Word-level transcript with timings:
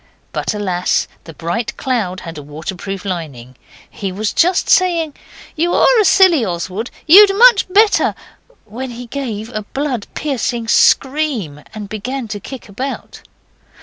But 0.31 0.55
alas! 0.55 1.07
the 1.25 1.33
brightest 1.35 1.77
cloud 1.77 2.21
had 2.21 2.39
a 2.39 2.41
waterproof 2.41 3.05
lining. 3.05 3.55
He 3.87 4.11
was 4.11 4.33
just 4.33 4.67
saying 4.67 5.13
'You 5.55 5.75
are 5.75 5.99
a 5.99 6.05
silly, 6.05 6.43
Oswald. 6.43 6.89
You'd 7.05 7.31
much 7.35 7.71
better' 7.71 8.15
when 8.65 8.89
he 8.89 9.05
gave 9.05 9.49
a 9.53 9.61
blood 9.61 10.07
piercing 10.15 10.67
scream, 10.67 11.61
and 11.75 11.87
began 11.87 12.27
to 12.29 12.39
kick 12.39 12.67
about. 12.67 13.21